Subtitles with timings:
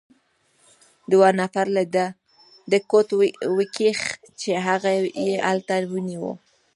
[1.11, 1.83] دوو نفر له
[2.71, 3.09] ده کوټ
[3.57, 3.99] وکیښ،
[4.39, 4.91] چې هغه
[5.27, 6.29] يې هلته ونیو.